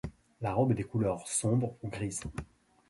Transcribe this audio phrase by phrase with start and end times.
[0.41, 2.21] La robe est de couleur sombre, ou grise.